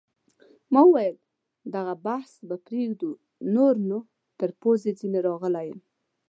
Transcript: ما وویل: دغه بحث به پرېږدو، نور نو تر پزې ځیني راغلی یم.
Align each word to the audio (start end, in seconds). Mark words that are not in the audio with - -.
ما 0.73 0.81
وویل: 0.87 1.15
دغه 1.75 1.93
بحث 2.05 2.31
به 2.47 2.55
پرېږدو، 2.65 3.11
نور 3.55 3.73
نو 3.89 3.99
تر 4.39 4.49
پزې 4.61 4.91
ځیني 4.99 5.19
راغلی 5.27 5.63
یم. 5.69 5.79